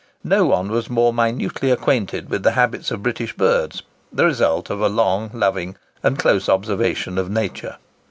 No 0.23 0.45
one 0.45 0.71
was 0.71 0.89
more 0.89 1.13
minutely 1.13 1.69
acquainted 1.69 2.27
with 2.27 2.41
the 2.41 2.53
habits 2.53 2.89
of 2.89 3.03
British 3.03 3.33
birds, 3.37 3.83
the 4.11 4.25
result 4.25 4.71
of 4.71 4.81
a 4.81 4.89
long, 4.89 5.29
loving, 5.31 5.75
and 6.01 6.17
close 6.17 6.49
observation 6.49 7.19
of 7.19 7.29
nature. 7.29 7.77